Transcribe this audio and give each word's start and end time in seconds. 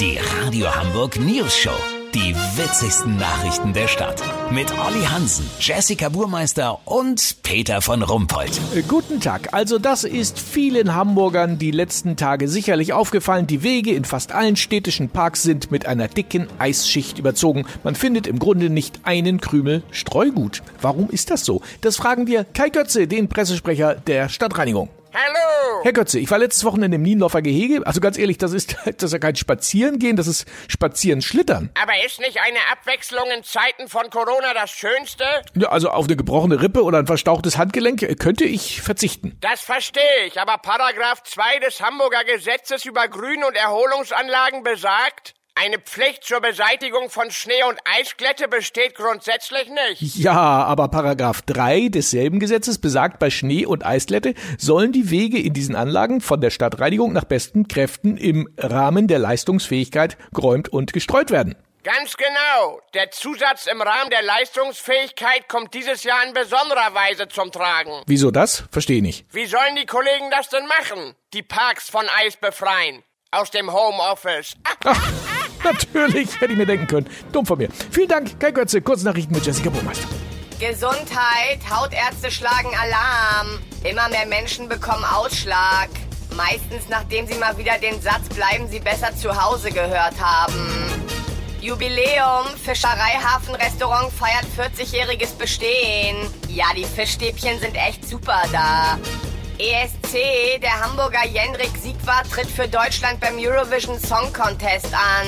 Die 0.00 0.18
Radio 0.40 0.74
Hamburg 0.74 1.18
News 1.20 1.56
Show. 1.56 1.70
Die 2.14 2.34
witzigsten 2.56 3.16
Nachrichten 3.16 3.72
der 3.72 3.88
Stadt. 3.88 4.22
Mit 4.50 4.70
Olli 4.72 5.04
Hansen, 5.04 5.48
Jessica 5.60 6.08
Burmeister 6.08 6.80
und 6.84 7.36
Peter 7.42 7.80
von 7.80 8.02
Rumpold. 8.02 8.60
Äh, 8.74 8.82
Guten 8.82 9.20
Tag. 9.20 9.52
Also 9.52 9.78
das 9.78 10.04
ist 10.04 10.38
vielen 10.38 10.94
Hamburgern 10.94 11.58
die 11.58 11.70
letzten 11.70 12.16
Tage 12.16 12.48
sicherlich 12.48 12.92
aufgefallen. 12.92 13.46
Die 13.46 13.62
Wege 13.62 13.94
in 13.94 14.04
fast 14.04 14.32
allen 14.32 14.56
städtischen 14.56 15.08
Parks 15.08 15.42
sind 15.42 15.70
mit 15.70 15.86
einer 15.86 16.08
dicken 16.08 16.48
Eisschicht 16.58 17.18
überzogen. 17.18 17.64
Man 17.82 17.94
findet 17.94 18.26
im 18.26 18.38
Grunde 18.38 18.70
nicht 18.70 19.00
einen 19.04 19.40
Krümel 19.40 19.82
Streugut. 19.90 20.62
Warum 20.80 21.08
ist 21.10 21.30
das 21.30 21.44
so? 21.44 21.62
Das 21.80 21.96
fragen 21.96 22.26
wir 22.26 22.44
Kai 22.44 22.68
Götze, 22.68 23.06
den 23.06 23.28
Pressesprecher 23.28 23.94
der 23.94 24.28
Stadtreinigung. 24.28 24.88
Hallo! 25.12 25.63
Herr 25.84 25.92
Götze, 25.92 26.18
ich 26.18 26.30
war 26.30 26.38
letztes 26.38 26.64
Wochenende 26.64 26.94
im 26.94 27.02
Niendorfer 27.02 27.42
Gehege. 27.42 27.86
Also 27.86 28.00
ganz 28.00 28.16
ehrlich, 28.16 28.38
das 28.38 28.54
ist, 28.54 28.74
das 28.86 29.02
ist 29.02 29.12
ja 29.12 29.18
kein 29.18 29.36
Spazierengehen, 29.36 30.16
das 30.16 30.26
ist 30.26 30.46
Spazieren 30.66 31.20
schlittern. 31.20 31.68
Aber 31.78 31.92
ist 32.06 32.20
nicht 32.20 32.40
eine 32.40 32.56
Abwechslung 32.72 33.30
in 33.36 33.44
Zeiten 33.44 33.88
von 33.88 34.08
Corona 34.08 34.54
das 34.54 34.70
Schönste? 34.70 35.24
Ja, 35.54 35.68
also 35.68 35.90
auf 35.90 36.06
eine 36.06 36.16
gebrochene 36.16 36.62
Rippe 36.62 36.82
oder 36.84 37.00
ein 37.00 37.06
verstauchtes 37.06 37.58
Handgelenk 37.58 38.00
äh, 38.00 38.14
könnte 38.14 38.44
ich 38.44 38.80
verzichten. 38.80 39.36
Das 39.42 39.60
verstehe 39.60 40.24
ich, 40.26 40.40
aber 40.40 40.56
Paragraph 40.56 41.22
2 41.22 41.58
des 41.58 41.82
Hamburger 41.82 42.24
Gesetzes 42.24 42.86
über 42.86 43.06
Grün- 43.06 43.44
und 43.44 43.54
Erholungsanlagen 43.54 44.62
besagt, 44.62 45.34
eine 45.54 45.78
Pflicht 45.78 46.24
zur 46.24 46.40
Beseitigung 46.40 47.10
von 47.10 47.30
Schnee 47.30 47.62
und 47.68 47.78
Eisglätte 47.84 48.48
besteht 48.48 48.96
grundsätzlich 48.96 49.68
nicht. 49.70 50.16
Ja, 50.16 50.32
aber 50.32 50.88
Paragraph 50.88 51.42
3 51.42 51.88
desselben 51.90 52.40
Gesetzes 52.40 52.78
besagt, 52.78 53.18
bei 53.18 53.30
Schnee 53.30 53.64
und 53.64 53.86
Eisglätte 53.86 54.34
sollen 54.58 54.92
die 54.92 55.10
Wege 55.10 55.38
in 55.38 55.52
diesen 55.52 55.76
Anlagen 55.76 56.20
von 56.20 56.40
der 56.40 56.50
Stadtreinigung 56.50 57.12
nach 57.12 57.24
besten 57.24 57.68
Kräften 57.68 58.16
im 58.16 58.48
Rahmen 58.58 59.06
der 59.06 59.20
Leistungsfähigkeit 59.20 60.16
geräumt 60.32 60.68
und 60.68 60.92
gestreut 60.92 61.30
werden. 61.30 61.54
Ganz 61.84 62.16
genau. 62.16 62.80
Der 62.94 63.10
Zusatz 63.10 63.66
im 63.66 63.80
Rahmen 63.82 64.10
der 64.10 64.22
Leistungsfähigkeit 64.22 65.48
kommt 65.48 65.74
dieses 65.74 66.02
Jahr 66.02 66.26
in 66.26 66.32
besonderer 66.32 66.94
Weise 66.94 67.28
zum 67.28 67.52
Tragen. 67.52 68.02
Wieso 68.06 68.30
das? 68.30 68.64
Verstehe 68.70 69.02
nicht. 69.02 69.26
Wie 69.32 69.44
sollen 69.44 69.76
die 69.76 69.84
Kollegen 69.86 70.30
das 70.30 70.48
denn 70.48 70.66
machen? 70.66 71.14
Die 71.34 71.42
Parks 71.42 71.90
von 71.90 72.06
Eis 72.24 72.36
befreien. 72.38 73.02
Aus 73.30 73.50
dem 73.50 73.70
Homeoffice. 73.70 74.54
Ach, 74.84 75.23
natürlich, 75.94 76.40
hätte 76.40 76.52
ich 76.52 76.58
mir 76.58 76.66
denken 76.66 76.86
können. 76.86 77.06
Dumm 77.32 77.46
von 77.46 77.58
mir. 77.58 77.68
Vielen 77.90 78.08
Dank, 78.08 78.38
Kai 78.38 78.50
Götze. 78.50 78.80
Kurznachrichten 78.80 79.34
mit 79.34 79.44
Jessica 79.44 79.70
Burmeister. 79.70 80.06
Gesundheit, 80.60 81.58
Hautärzte 81.68 82.30
schlagen 82.30 82.70
Alarm. 82.80 83.58
Immer 83.82 84.08
mehr 84.08 84.26
Menschen 84.26 84.68
bekommen 84.68 85.04
Ausschlag. 85.04 85.88
Meistens 86.36 86.88
nachdem 86.88 87.26
sie 87.26 87.34
mal 87.34 87.56
wieder 87.58 87.78
den 87.78 88.00
Satz 88.00 88.28
bleiben 88.34 88.68
Sie 88.68 88.80
besser 88.80 89.14
zu 89.16 89.30
Hause 89.40 89.70
gehört 89.70 90.20
haben. 90.20 90.54
Jubiläum, 91.60 92.46
Fischereihafenrestaurant 92.62 94.12
feiert 94.12 94.44
40-jähriges 94.56 95.34
Bestehen. 95.38 96.16
Ja, 96.48 96.66
die 96.76 96.84
Fischstäbchen 96.84 97.58
sind 97.58 97.74
echt 97.74 98.06
super 98.06 98.42
da. 98.52 98.98
ESC, 99.58 100.60
der 100.60 100.80
Hamburger 100.80 101.24
Jendrik 101.26 101.70
Siegwart 101.80 102.30
tritt 102.30 102.48
für 102.48 102.66
Deutschland 102.66 103.20
beim 103.20 103.36
Eurovision 103.38 103.98
Song 104.00 104.32
Contest 104.32 104.92
an. 104.92 105.26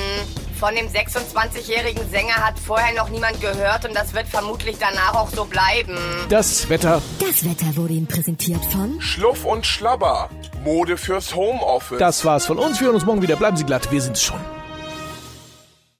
Von 0.59 0.75
dem 0.75 0.87
26-jährigen 0.87 2.09
Sänger 2.09 2.35
hat 2.35 2.59
vorher 2.59 2.93
noch 2.95 3.09
niemand 3.09 3.39
gehört 3.39 3.85
und 3.85 3.95
das 3.95 4.13
wird 4.13 4.27
vermutlich 4.27 4.77
danach 4.79 5.13
auch 5.13 5.29
so 5.29 5.45
bleiben. 5.45 5.97
Das 6.29 6.67
Wetter. 6.67 7.01
Das 7.19 7.45
Wetter 7.45 7.75
wurde 7.75 7.93
Ihnen 7.93 8.07
präsentiert 8.07 8.65
von 8.65 8.99
Schluff 8.99 9.45
und 9.45 9.65
Schlabber. 9.65 10.29
Mode 10.63 10.97
fürs 10.97 11.35
Homeoffice. 11.35 11.99
Das 11.99 12.25
war's 12.25 12.47
von 12.47 12.57
uns. 12.57 12.79
Wir 12.79 12.87
hören 12.87 12.95
uns 12.95 13.05
morgen 13.05 13.21
wieder. 13.21 13.35
Bleiben 13.35 13.55
Sie 13.55 13.65
glatt. 13.65 13.91
Wir 13.91 14.01
sind's 14.01 14.23
schon. 14.23 14.39